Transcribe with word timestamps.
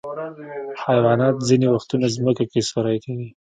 حیوانات 0.85 1.35
ځینې 1.47 1.67
وختونه 1.69 2.05
ځمکه 2.15 2.43
کې 2.51 2.61
سوری 2.69 2.97
کوي. 3.05 3.29